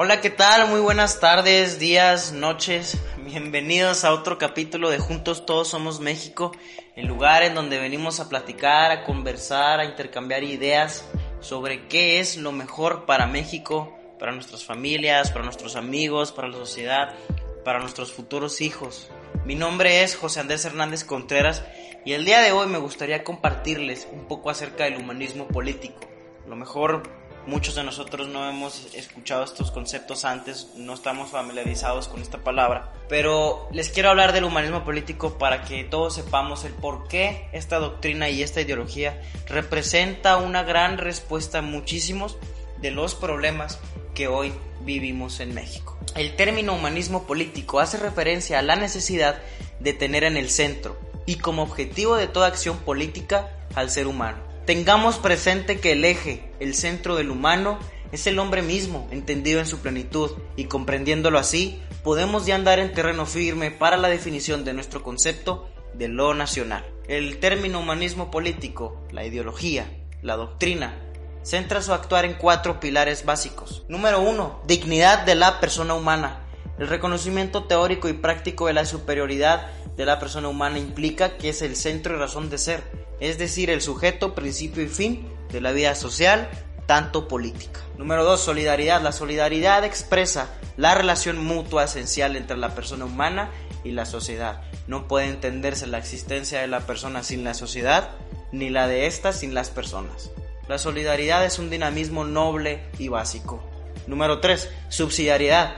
Hola, 0.00 0.20
¿qué 0.20 0.30
tal? 0.30 0.68
Muy 0.68 0.78
buenas 0.78 1.18
tardes, 1.18 1.80
días, 1.80 2.32
noches. 2.32 2.96
Bienvenidos 3.24 4.04
a 4.04 4.12
otro 4.12 4.38
capítulo 4.38 4.90
de 4.90 5.00
Juntos 5.00 5.44
Todos 5.44 5.66
Somos 5.66 5.98
México, 5.98 6.52
el 6.94 7.08
lugar 7.08 7.42
en 7.42 7.56
donde 7.56 7.80
venimos 7.80 8.20
a 8.20 8.28
platicar, 8.28 8.92
a 8.92 9.02
conversar, 9.02 9.80
a 9.80 9.84
intercambiar 9.84 10.44
ideas 10.44 11.04
sobre 11.40 11.88
qué 11.88 12.20
es 12.20 12.36
lo 12.36 12.52
mejor 12.52 13.06
para 13.06 13.26
México, 13.26 13.98
para 14.20 14.30
nuestras 14.30 14.64
familias, 14.64 15.32
para 15.32 15.42
nuestros 15.42 15.74
amigos, 15.74 16.30
para 16.30 16.46
la 16.46 16.58
sociedad, 16.58 17.16
para 17.64 17.80
nuestros 17.80 18.12
futuros 18.12 18.60
hijos. 18.60 19.10
Mi 19.44 19.56
nombre 19.56 20.04
es 20.04 20.14
José 20.14 20.38
Andrés 20.38 20.64
Hernández 20.64 21.02
Contreras 21.02 21.64
y 22.04 22.12
el 22.12 22.24
día 22.24 22.40
de 22.40 22.52
hoy 22.52 22.68
me 22.68 22.78
gustaría 22.78 23.24
compartirles 23.24 24.06
un 24.12 24.28
poco 24.28 24.48
acerca 24.48 24.84
del 24.84 24.98
humanismo 24.98 25.48
político. 25.48 25.98
Lo 26.46 26.54
mejor 26.54 27.02
Muchos 27.48 27.76
de 27.76 27.82
nosotros 27.82 28.28
no 28.28 28.46
hemos 28.46 28.94
escuchado 28.94 29.42
estos 29.42 29.70
conceptos 29.70 30.26
antes, 30.26 30.68
no 30.76 30.92
estamos 30.92 31.30
familiarizados 31.30 32.06
con 32.06 32.20
esta 32.20 32.44
palabra, 32.44 32.92
pero 33.08 33.70
les 33.72 33.88
quiero 33.88 34.10
hablar 34.10 34.34
del 34.34 34.44
humanismo 34.44 34.84
político 34.84 35.38
para 35.38 35.62
que 35.62 35.82
todos 35.82 36.14
sepamos 36.14 36.64
el 36.64 36.74
por 36.74 37.08
qué 37.08 37.48
esta 37.52 37.78
doctrina 37.78 38.28
y 38.28 38.42
esta 38.42 38.60
ideología 38.60 39.18
representa 39.46 40.36
una 40.36 40.62
gran 40.62 40.98
respuesta 40.98 41.60
a 41.60 41.62
muchísimos 41.62 42.36
de 42.82 42.90
los 42.90 43.14
problemas 43.14 43.78
que 44.14 44.28
hoy 44.28 44.52
vivimos 44.82 45.40
en 45.40 45.54
México. 45.54 45.96
El 46.16 46.36
término 46.36 46.74
humanismo 46.74 47.26
político 47.26 47.80
hace 47.80 47.96
referencia 47.96 48.58
a 48.58 48.62
la 48.62 48.76
necesidad 48.76 49.40
de 49.80 49.94
tener 49.94 50.22
en 50.22 50.36
el 50.36 50.50
centro 50.50 50.98
y 51.24 51.36
como 51.36 51.62
objetivo 51.62 52.16
de 52.16 52.28
toda 52.28 52.48
acción 52.48 52.76
política 52.80 53.48
al 53.74 53.88
ser 53.88 54.06
humano 54.06 54.47
Tengamos 54.68 55.16
presente 55.16 55.80
que 55.80 55.92
el 55.92 56.04
eje, 56.04 56.52
el 56.60 56.74
centro 56.74 57.16
del 57.16 57.30
humano, 57.30 57.78
es 58.12 58.26
el 58.26 58.38
hombre 58.38 58.60
mismo, 58.60 59.08
entendido 59.10 59.60
en 59.60 59.66
su 59.66 59.78
plenitud, 59.78 60.32
y 60.56 60.64
comprendiéndolo 60.64 61.38
así, 61.38 61.80
podemos 62.04 62.44
ya 62.44 62.54
andar 62.54 62.78
en 62.78 62.92
terreno 62.92 63.24
firme 63.24 63.70
para 63.70 63.96
la 63.96 64.10
definición 64.10 64.66
de 64.66 64.74
nuestro 64.74 65.02
concepto 65.02 65.70
de 65.94 66.08
lo 66.08 66.34
nacional. 66.34 66.84
El 67.08 67.40
término 67.40 67.80
humanismo 67.80 68.30
político, 68.30 69.00
la 69.10 69.24
ideología, 69.24 69.90
la 70.20 70.36
doctrina, 70.36 71.00
centra 71.42 71.80
su 71.80 71.94
actuar 71.94 72.26
en 72.26 72.34
cuatro 72.34 72.78
pilares 72.78 73.24
básicos. 73.24 73.86
Número 73.88 74.20
uno, 74.20 74.60
dignidad 74.66 75.24
de 75.24 75.34
la 75.34 75.60
persona 75.60 75.94
humana. 75.94 76.44
El 76.78 76.88
reconocimiento 76.88 77.64
teórico 77.64 78.10
y 78.10 78.12
práctico 78.12 78.66
de 78.66 78.74
la 78.74 78.84
superioridad 78.84 79.70
de 79.96 80.04
la 80.04 80.18
persona 80.18 80.48
humana 80.48 80.78
implica 80.78 81.38
que 81.38 81.48
es 81.48 81.62
el 81.62 81.74
centro 81.74 82.16
y 82.16 82.18
razón 82.18 82.50
de 82.50 82.58
ser, 82.58 82.97
es 83.20 83.38
decir, 83.38 83.70
el 83.70 83.82
sujeto, 83.82 84.34
principio 84.34 84.82
y 84.82 84.88
fin 84.88 85.28
de 85.50 85.60
la 85.60 85.72
vida 85.72 85.94
social, 85.94 86.48
tanto 86.86 87.28
política. 87.28 87.80
Número 87.98 88.24
2. 88.24 88.40
Solidaridad. 88.40 89.02
La 89.02 89.12
solidaridad 89.12 89.84
expresa 89.84 90.54
la 90.76 90.94
relación 90.94 91.44
mutua 91.44 91.84
esencial 91.84 92.36
entre 92.36 92.56
la 92.56 92.74
persona 92.74 93.04
humana 93.04 93.50
y 93.84 93.90
la 93.90 94.06
sociedad. 94.06 94.62
No 94.86 95.08
puede 95.08 95.26
entenderse 95.26 95.86
la 95.86 95.98
existencia 95.98 96.60
de 96.60 96.66
la 96.66 96.80
persona 96.80 97.22
sin 97.22 97.44
la 97.44 97.54
sociedad, 97.54 98.10
ni 98.52 98.70
la 98.70 98.88
de 98.88 99.06
ésta 99.06 99.32
sin 99.32 99.52
las 99.52 99.70
personas. 99.70 100.30
La 100.68 100.78
solidaridad 100.78 101.44
es 101.44 101.58
un 101.58 101.70
dinamismo 101.70 102.24
noble 102.24 102.82
y 102.98 103.08
básico. 103.08 103.62
Número 104.06 104.40
3. 104.40 104.70
Subsidiariedad. 104.88 105.74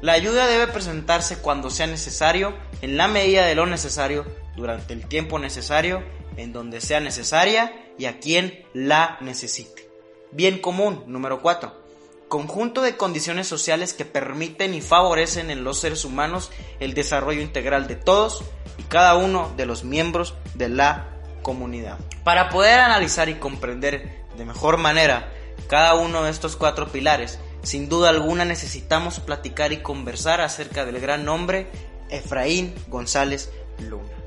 La 0.00 0.12
ayuda 0.12 0.46
debe 0.48 0.66
presentarse 0.66 1.38
cuando 1.38 1.70
sea 1.70 1.86
necesario, 1.86 2.54
en 2.82 2.96
la 2.96 3.08
medida 3.08 3.46
de 3.46 3.54
lo 3.54 3.66
necesario, 3.66 4.26
durante 4.56 4.92
el 4.92 5.06
tiempo 5.06 5.38
necesario 5.38 6.02
en 6.36 6.52
donde 6.52 6.80
sea 6.80 7.00
necesaria 7.00 7.72
y 7.98 8.06
a 8.06 8.18
quien 8.18 8.64
la 8.72 9.18
necesite. 9.20 9.88
Bien 10.30 10.58
común, 10.58 11.04
número 11.06 11.42
4. 11.42 11.82
Conjunto 12.28 12.80
de 12.80 12.96
condiciones 12.96 13.46
sociales 13.46 13.92
que 13.92 14.06
permiten 14.06 14.72
y 14.72 14.80
favorecen 14.80 15.50
en 15.50 15.64
los 15.64 15.80
seres 15.80 16.04
humanos 16.04 16.50
el 16.80 16.94
desarrollo 16.94 17.42
integral 17.42 17.86
de 17.86 17.96
todos 17.96 18.42
y 18.78 18.84
cada 18.84 19.16
uno 19.16 19.52
de 19.56 19.66
los 19.66 19.84
miembros 19.84 20.34
de 20.54 20.70
la 20.70 21.08
comunidad. 21.42 21.98
Para 22.24 22.48
poder 22.48 22.80
analizar 22.80 23.28
y 23.28 23.34
comprender 23.34 24.24
de 24.38 24.44
mejor 24.46 24.78
manera 24.78 25.30
cada 25.68 25.94
uno 25.94 26.22
de 26.22 26.30
estos 26.30 26.56
cuatro 26.56 26.88
pilares, 26.90 27.38
sin 27.62 27.90
duda 27.90 28.08
alguna 28.08 28.46
necesitamos 28.46 29.20
platicar 29.20 29.72
y 29.72 29.82
conversar 29.82 30.40
acerca 30.40 30.86
del 30.86 31.00
gran 31.00 31.26
nombre 31.26 31.70
Efraín 32.08 32.74
González 32.88 33.50
Luna 33.78 34.21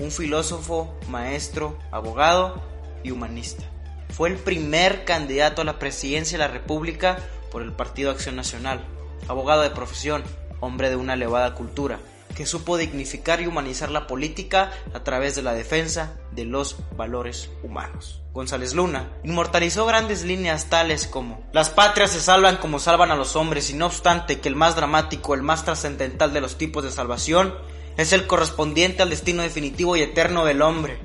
un 0.00 0.10
filósofo, 0.10 0.92
maestro, 1.08 1.78
abogado 1.90 2.62
y 3.04 3.10
humanista. 3.10 3.64
Fue 4.10 4.28
el 4.28 4.36
primer 4.36 5.04
candidato 5.04 5.62
a 5.62 5.64
la 5.64 5.78
presidencia 5.78 6.38
de 6.38 6.44
la 6.44 6.52
República 6.52 7.18
por 7.52 7.62
el 7.62 7.72
Partido 7.72 8.10
Acción 8.10 8.34
Nacional, 8.34 8.84
abogado 9.28 9.62
de 9.62 9.70
profesión, 9.70 10.24
hombre 10.60 10.88
de 10.88 10.96
una 10.96 11.14
elevada 11.14 11.54
cultura, 11.54 12.00
que 12.34 12.46
supo 12.46 12.76
dignificar 12.76 13.40
y 13.40 13.46
humanizar 13.46 13.90
la 13.90 14.06
política 14.06 14.70
a 14.94 15.00
través 15.04 15.34
de 15.34 15.42
la 15.42 15.52
defensa 15.52 16.16
de 16.32 16.44
los 16.44 16.76
valores 16.96 17.50
humanos. 17.62 18.22
González 18.32 18.74
Luna 18.74 19.10
inmortalizó 19.24 19.84
grandes 19.86 20.24
líneas 20.24 20.66
tales 20.70 21.08
como 21.08 21.42
Las 21.52 21.70
patrias 21.70 22.12
se 22.12 22.20
salvan 22.20 22.58
como 22.58 22.78
salvan 22.78 23.10
a 23.10 23.16
los 23.16 23.34
hombres 23.34 23.70
y 23.70 23.74
no 23.74 23.86
obstante 23.86 24.40
que 24.40 24.48
el 24.48 24.54
más 24.54 24.76
dramático, 24.76 25.34
el 25.34 25.42
más 25.42 25.64
trascendental 25.64 26.32
de 26.32 26.40
los 26.40 26.56
tipos 26.56 26.84
de 26.84 26.92
salvación 26.92 27.54
es 28.00 28.14
el 28.14 28.26
correspondiente 28.26 29.02
al 29.02 29.10
destino 29.10 29.42
definitivo 29.42 29.94
y 29.94 30.00
eterno 30.00 30.46
del 30.46 30.62
hombre. 30.62 30.98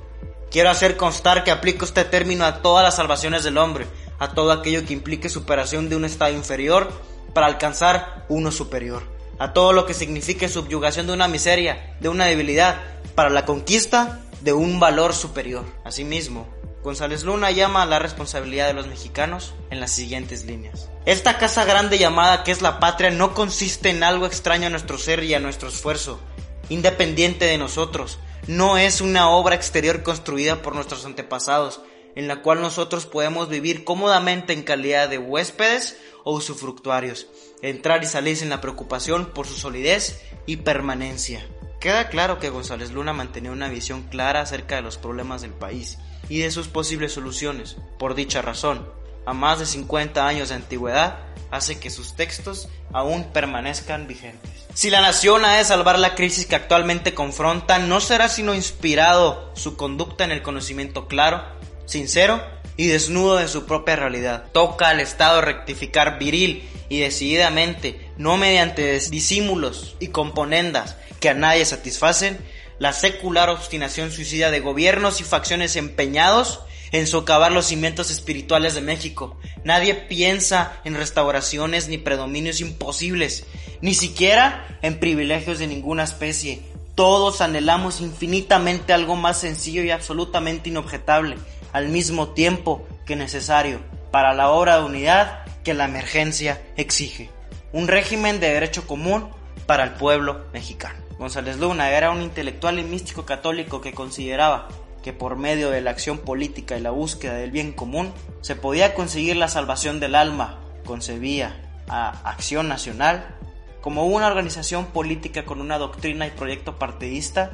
Quiero 0.49 0.69
hacer 0.69 0.95
constar 0.95 1.43
que 1.43 1.51
aplico 1.51 1.83
este 1.83 2.05
término 2.05 2.45
a 2.45 2.61
todas 2.61 2.85
las 2.85 2.95
salvaciones 2.95 3.43
del 3.43 3.57
hombre, 3.57 3.85
a 4.17 4.31
todo 4.31 4.53
aquello 4.53 4.85
que 4.85 4.93
implique 4.93 5.27
superación 5.27 5.89
de 5.89 5.97
un 5.97 6.05
estado 6.05 6.31
inferior 6.31 6.89
para 7.33 7.47
alcanzar 7.47 8.25
uno 8.29 8.49
superior, 8.49 9.03
a 9.39 9.51
todo 9.51 9.73
lo 9.73 9.85
que 9.85 9.93
signifique 9.93 10.47
subyugación 10.47 11.05
de 11.07 11.11
una 11.11 11.27
miseria, 11.27 11.97
de 11.99 12.07
una 12.07 12.27
debilidad, 12.27 12.81
para 13.13 13.29
la 13.29 13.45
conquista 13.45 14.21
de 14.39 14.53
un 14.53 14.79
valor 14.79 15.13
superior. 15.13 15.65
Asimismo, 15.83 16.47
González 16.81 17.25
Luna 17.25 17.51
llama 17.51 17.81
a 17.81 17.87
la 17.87 17.99
responsabilidad 17.99 18.67
de 18.67 18.73
los 18.73 18.87
mexicanos 18.87 19.53
en 19.69 19.81
las 19.81 19.91
siguientes 19.91 20.45
líneas. 20.45 20.89
Esta 21.05 21.37
casa 21.39 21.65
grande 21.65 21.97
llamada 21.97 22.43
que 22.43 22.51
es 22.53 22.61
la 22.61 22.79
patria 22.79 23.09
no 23.09 23.33
consiste 23.33 23.89
en 23.89 24.01
algo 24.01 24.25
extraño 24.25 24.67
a 24.67 24.69
nuestro 24.69 24.97
ser 24.97 25.25
y 25.25 25.33
a 25.33 25.39
nuestro 25.39 25.67
esfuerzo, 25.67 26.21
independiente 26.69 27.45
de 27.45 27.57
nosotros. 27.57 28.19
No 28.47 28.77
es 28.77 29.01
una 29.01 29.29
obra 29.29 29.55
exterior 29.55 30.03
construida 30.03 30.61
por 30.61 30.75
nuestros 30.75 31.05
antepasados, 31.05 31.81
en 32.15 32.27
la 32.27 32.41
cual 32.41 32.61
nosotros 32.61 33.05
podemos 33.05 33.49
vivir 33.49 33.83
cómodamente 33.83 34.53
en 34.53 34.63
calidad 34.63 35.09
de 35.09 35.17
huéspedes 35.17 35.97
o 36.23 36.33
usufructuarios, 36.33 37.27
entrar 37.61 38.03
y 38.03 38.07
salir 38.07 38.37
sin 38.37 38.49
la 38.49 38.61
preocupación 38.61 39.27
por 39.33 39.47
su 39.47 39.55
solidez 39.55 40.21
y 40.45 40.57
permanencia. 40.57 41.45
Queda 41.79 42.09
claro 42.09 42.39
que 42.39 42.49
González 42.49 42.91
Luna 42.91 43.13
mantenía 43.13 43.51
una 43.51 43.69
visión 43.69 44.03
clara 44.03 44.41
acerca 44.41 44.75
de 44.75 44.81
los 44.81 44.97
problemas 44.97 45.41
del 45.41 45.51
país 45.51 45.97
y 46.29 46.39
de 46.39 46.51
sus 46.51 46.67
posibles 46.67 47.11
soluciones. 47.11 47.77
Por 47.99 48.15
dicha 48.15 48.41
razón, 48.41 48.87
a 49.25 49.33
más 49.33 49.59
de 49.59 49.65
50 49.65 50.27
años 50.27 50.49
de 50.49 50.55
antigüedad, 50.55 51.19
hace 51.51 51.79
que 51.79 51.89
sus 51.89 52.15
textos 52.15 52.69
aún 52.91 53.25
permanezcan 53.31 54.07
vigentes. 54.07 54.54
Si 54.75 54.89
la 54.89 54.99
nación 54.99 55.45
ha 55.45 55.55
de 55.55 55.63
salvar 55.63 55.97
la 55.99 56.15
crisis 56.15 56.45
que 56.45 56.57
actualmente 56.57 57.13
confronta, 57.13 57.79
no 57.79 58.01
será 58.01 58.27
sino 58.27 58.53
inspirado 58.53 59.53
su 59.55 59.77
conducta 59.77 60.25
en 60.25 60.31
el 60.31 60.41
conocimiento 60.41 61.07
claro, 61.07 61.45
sincero 61.85 62.43
y 62.75 62.87
desnudo 62.87 63.37
de 63.37 63.47
su 63.47 63.65
propia 63.65 63.95
realidad. 63.95 64.47
Toca 64.51 64.89
al 64.89 64.99
Estado 64.99 65.39
rectificar 65.39 66.19
viril 66.19 66.69
y 66.89 66.99
decididamente, 66.99 68.11
no 68.17 68.35
mediante 68.35 68.99
disímulos 68.99 69.95
y 70.01 70.09
componendas 70.09 70.97
que 71.21 71.29
a 71.29 71.33
nadie 71.33 71.63
satisfacen, 71.63 72.37
la 72.77 72.91
secular 72.91 73.49
obstinación 73.49 74.11
suicida 74.11 74.51
de 74.51 74.59
gobiernos 74.59 75.21
y 75.21 75.23
facciones 75.23 75.77
empeñados 75.77 76.59
en 76.95 77.07
socavar 77.07 77.51
los 77.51 77.65
cimientos 77.65 78.09
espirituales 78.09 78.73
de 78.73 78.79
México. 78.79 79.37
Nadie 79.65 79.95
piensa 79.95 80.79
en 80.85 80.95
restauraciones 80.95 81.89
ni 81.89 81.97
predominios 81.97 82.61
imposibles, 82.61 83.45
ni 83.81 83.93
siquiera 83.93 84.79
en 84.81 84.97
privilegios 84.97 85.59
de 85.59 85.67
ninguna 85.67 86.03
especie. 86.03 86.61
Todos 86.95 87.41
anhelamos 87.41 87.99
infinitamente 87.99 88.93
algo 88.93 89.17
más 89.17 89.41
sencillo 89.41 89.83
y 89.83 89.91
absolutamente 89.91 90.69
inobjetable, 90.69 91.35
al 91.73 91.89
mismo 91.89 92.29
tiempo 92.29 92.87
que 93.05 93.17
necesario 93.17 93.81
para 94.09 94.33
la 94.33 94.49
obra 94.49 94.77
de 94.77 94.85
unidad 94.85 95.43
que 95.65 95.73
la 95.73 95.85
emergencia 95.85 96.61
exige. 96.77 97.29
Un 97.73 97.89
régimen 97.89 98.39
de 98.39 98.53
derecho 98.53 98.87
común 98.87 99.27
para 99.65 99.83
el 99.83 99.91
pueblo 99.95 100.45
mexicano. 100.53 100.97
González 101.19 101.57
Luna 101.57 101.91
era 101.91 102.11
un 102.11 102.21
intelectual 102.21 102.79
y 102.79 102.83
místico 102.83 103.25
católico 103.25 103.81
que 103.81 103.93
consideraba 103.93 104.69
que 105.05 105.13
por 105.13 105.35
medio 105.35 105.69
de 105.69 105.81
la 105.81 105.91
acción 105.91 106.17
política 106.17 106.79
y 106.79 106.81
la 106.81 106.89
búsqueda 106.89 107.35
del 107.35 107.51
bien 107.51 107.73
común 107.73 108.11
se 108.41 108.55
podía 108.55 108.95
conseguir 108.95 109.35
la 109.35 109.47
salvación 109.47 109.99
del 109.99 110.15
alma. 110.15 110.59
Concebía 110.83 111.61
a 111.87 112.27
Acción 112.27 112.67
Nacional 112.67 113.37
como 113.81 114.07
una 114.07 114.25
organización 114.25 114.87
política 114.87 115.45
con 115.45 115.61
una 115.61 115.77
doctrina 115.77 116.25
y 116.25 116.31
proyecto 116.31 116.79
partidista, 116.79 117.51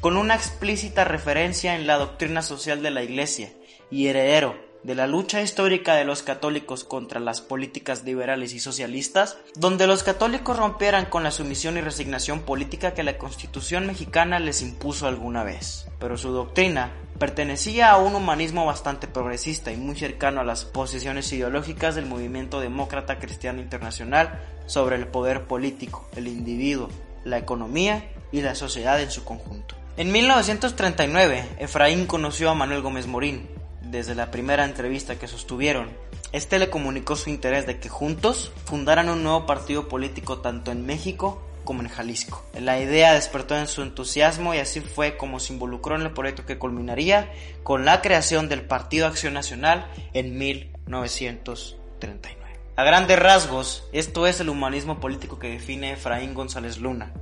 con 0.00 0.16
una 0.16 0.36
explícita 0.36 1.04
referencia 1.04 1.76
en 1.76 1.86
la 1.86 1.98
doctrina 1.98 2.40
social 2.40 2.82
de 2.82 2.90
la 2.90 3.02
Iglesia 3.02 3.52
y 3.90 4.06
heredero 4.06 4.56
de 4.86 4.94
la 4.94 5.08
lucha 5.08 5.42
histórica 5.42 5.96
de 5.96 6.04
los 6.04 6.22
católicos 6.22 6.84
contra 6.84 7.18
las 7.18 7.40
políticas 7.40 8.04
liberales 8.04 8.54
y 8.54 8.60
socialistas, 8.60 9.36
donde 9.56 9.88
los 9.88 10.04
católicos 10.04 10.56
rompieran 10.56 11.06
con 11.06 11.24
la 11.24 11.32
sumisión 11.32 11.76
y 11.76 11.80
resignación 11.80 12.42
política 12.42 12.94
que 12.94 13.02
la 13.02 13.18
Constitución 13.18 13.88
mexicana 13.88 14.38
les 14.38 14.62
impuso 14.62 15.08
alguna 15.08 15.42
vez. 15.42 15.88
Pero 15.98 16.16
su 16.16 16.30
doctrina 16.30 16.92
pertenecía 17.18 17.90
a 17.90 17.98
un 17.98 18.14
humanismo 18.14 18.64
bastante 18.64 19.08
progresista 19.08 19.72
y 19.72 19.76
muy 19.76 19.96
cercano 19.96 20.40
a 20.40 20.44
las 20.44 20.64
posiciones 20.64 21.32
ideológicas 21.32 21.96
del 21.96 22.06
movimiento 22.06 22.60
demócrata 22.60 23.18
cristiano 23.18 23.60
internacional 23.60 24.40
sobre 24.66 24.94
el 24.94 25.08
poder 25.08 25.48
político, 25.48 26.08
el 26.14 26.28
individuo, 26.28 26.90
la 27.24 27.38
economía 27.38 28.08
y 28.30 28.40
la 28.40 28.54
sociedad 28.54 29.00
en 29.02 29.10
su 29.10 29.24
conjunto. 29.24 29.74
En 29.96 30.12
1939, 30.12 31.56
Efraín 31.58 32.06
conoció 32.06 32.50
a 32.50 32.54
Manuel 32.54 32.82
Gómez 32.82 33.08
Morín, 33.08 33.48
desde 33.90 34.14
la 34.14 34.30
primera 34.30 34.64
entrevista 34.64 35.18
que 35.18 35.28
sostuvieron. 35.28 35.90
Este 36.32 36.58
le 36.58 36.70
comunicó 36.70 37.16
su 37.16 37.30
interés 37.30 37.66
de 37.66 37.78
que 37.78 37.88
juntos 37.88 38.52
fundaran 38.64 39.08
un 39.08 39.22
nuevo 39.22 39.46
partido 39.46 39.88
político 39.88 40.38
tanto 40.38 40.72
en 40.72 40.84
México 40.84 41.42
como 41.64 41.82
en 41.82 41.88
Jalisco. 41.88 42.44
La 42.58 42.80
idea 42.80 43.12
despertó 43.12 43.56
en 43.56 43.66
su 43.66 43.82
entusiasmo 43.82 44.54
y 44.54 44.58
así 44.58 44.80
fue 44.80 45.16
como 45.16 45.40
se 45.40 45.52
involucró 45.52 45.96
en 45.96 46.02
el 46.02 46.12
proyecto 46.12 46.46
que 46.46 46.58
culminaría 46.58 47.30
con 47.62 47.84
la 47.84 48.00
creación 48.00 48.48
del 48.48 48.62
Partido 48.62 49.06
Acción 49.06 49.34
Nacional 49.34 49.86
en 50.14 50.38
1939. 50.38 52.36
A 52.76 52.84
grandes 52.84 53.18
rasgos, 53.18 53.84
esto 53.92 54.26
es 54.26 54.40
el 54.40 54.48
humanismo 54.48 55.00
político 55.00 55.38
que 55.38 55.48
define 55.48 55.92
Efraín 55.92 56.34
González 56.34 56.78
Luna, 56.78 57.12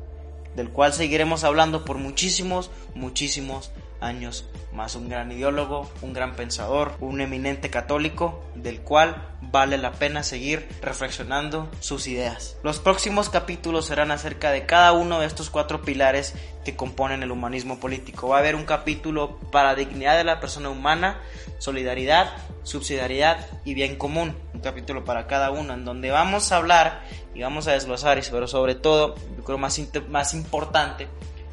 del 0.56 0.70
cual 0.70 0.92
seguiremos 0.92 1.44
hablando 1.44 1.84
por 1.84 1.98
muchísimos, 1.98 2.70
muchísimos 2.94 3.70
años 4.04 4.44
más. 4.72 4.94
Un 4.94 5.08
gran 5.08 5.32
ideólogo, 5.32 5.90
un 6.02 6.12
gran 6.12 6.34
pensador, 6.34 6.94
un 7.00 7.20
eminente 7.20 7.70
católico 7.70 8.44
del 8.54 8.80
cual 8.80 9.16
vale 9.40 9.78
la 9.78 9.92
pena 9.92 10.22
seguir 10.22 10.68
reflexionando 10.82 11.70
sus 11.80 12.06
ideas. 12.06 12.56
Los 12.62 12.78
próximos 12.78 13.28
capítulos 13.28 13.86
serán 13.86 14.10
acerca 14.10 14.50
de 14.50 14.66
cada 14.66 14.92
uno 14.92 15.20
de 15.20 15.26
estos 15.26 15.50
cuatro 15.50 15.82
pilares 15.82 16.34
que 16.64 16.76
componen 16.76 17.22
el 17.22 17.30
humanismo 17.30 17.78
político. 17.78 18.28
Va 18.28 18.36
a 18.36 18.40
haber 18.40 18.56
un 18.56 18.64
capítulo 18.64 19.38
para 19.50 19.74
dignidad 19.74 20.16
de 20.16 20.24
la 20.24 20.40
persona 20.40 20.70
humana, 20.70 21.20
solidaridad, 21.58 22.32
subsidiariedad 22.62 23.46
y 23.64 23.74
bien 23.74 23.96
común. 23.96 24.36
Un 24.52 24.60
capítulo 24.60 25.04
para 25.04 25.26
cada 25.26 25.50
uno 25.50 25.74
en 25.74 25.84
donde 25.84 26.10
vamos 26.10 26.50
a 26.50 26.56
hablar 26.56 27.02
y 27.34 27.42
vamos 27.42 27.66
a 27.68 27.72
desglosar, 27.72 28.20
pero 28.30 28.46
sobre 28.46 28.74
todo, 28.74 29.14
yo 29.36 29.44
creo 29.44 29.58
más, 29.58 29.80
más 30.08 30.34
importante, 30.34 31.08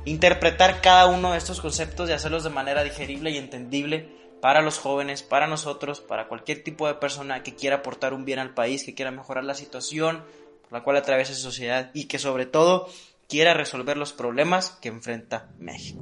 interpretar 0.06 0.81
cada 0.81 1.07
uno 1.07 1.31
de 1.31 1.38
estos 1.38 1.62
conceptos 1.62 2.09
y 2.09 2.13
hacerlos 2.13 2.44
de 2.44 2.50
manera 2.50 2.83
digerible 2.83 3.31
y 3.31 3.38
entendible 3.38 4.09
para 4.42 4.62
los 4.62 4.80
jóvenes, 4.80 5.21
para 5.21 5.48
nosotros, 5.48 6.01
para 6.01 6.27
cualquier 6.27 6.63
tipo 6.63 6.88
de 6.88 6.95
persona 6.95 7.44
que 7.44 7.56
quiera 7.56 7.77
aportar 7.77 8.13
un 8.13 8.25
bien 8.25 8.39
al 8.39 8.53
país, 8.53 8.83
que 8.83 8.95
quiera 8.95 9.12
mejorar 9.12 9.44
la 9.44 9.53
situación 9.53 10.24
por 10.63 10.74
la 10.74 10.83
cual 10.83 10.98
atraviesa 10.98 11.33
su 11.33 11.42
sociedad 11.42 11.92
y 11.94 12.06
que 12.06 12.18
sobre 12.18 12.45
todo 12.45 12.89
quiera 13.27 13.53
resolver 13.53 13.98
los 13.98 14.13
problemas 14.13 14.71
que 14.81 14.89
enfrenta 14.89 15.50
México. 15.59 16.01